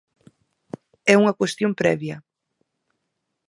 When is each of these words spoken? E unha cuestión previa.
E 1.11 1.13
unha 1.21 1.37
cuestión 1.39 1.71
previa. 1.81 2.15